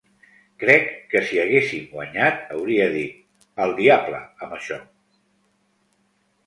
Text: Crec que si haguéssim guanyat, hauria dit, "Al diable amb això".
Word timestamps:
Crec 0.61 0.87
que 1.11 1.21
si 1.31 1.41
haguéssim 1.41 1.83
guanyat, 1.91 2.41
hauria 2.57 2.89
dit, 2.97 3.21
"Al 3.67 3.77
diable 3.83 4.25
amb 4.47 4.59
això". 4.61 4.83